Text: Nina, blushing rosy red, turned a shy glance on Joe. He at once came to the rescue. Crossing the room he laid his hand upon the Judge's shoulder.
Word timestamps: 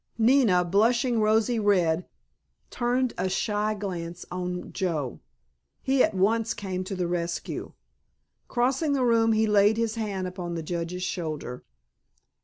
Nina, 0.17 0.65
blushing 0.65 1.19
rosy 1.19 1.59
red, 1.59 2.07
turned 2.71 3.13
a 3.19 3.29
shy 3.29 3.75
glance 3.75 4.25
on 4.31 4.73
Joe. 4.73 5.19
He 5.83 6.03
at 6.03 6.15
once 6.15 6.55
came 6.55 6.83
to 6.85 6.95
the 6.95 7.05
rescue. 7.05 7.73
Crossing 8.47 8.93
the 8.93 9.05
room 9.05 9.33
he 9.33 9.45
laid 9.45 9.77
his 9.77 9.93
hand 9.93 10.25
upon 10.25 10.55
the 10.55 10.63
Judge's 10.63 11.03
shoulder. 11.03 11.63